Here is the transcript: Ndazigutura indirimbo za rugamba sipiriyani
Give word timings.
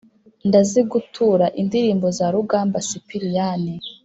Ndazigutura 0.47 1.45
indirimbo 1.61 2.07
za 2.17 2.27
rugamba 2.33 2.77
sipiriyani 2.87 3.73